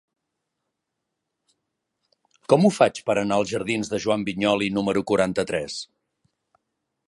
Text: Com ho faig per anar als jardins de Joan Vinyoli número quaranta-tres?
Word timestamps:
Com 2.53 2.65
ho 2.65 2.73
faig 2.77 3.03
per 3.09 3.17
anar 3.17 3.39
als 3.43 3.53
jardins 3.53 3.93
de 3.95 4.01
Joan 4.07 4.27
Vinyoli 4.31 4.73
número 4.81 5.07
quaranta-tres? 5.13 5.81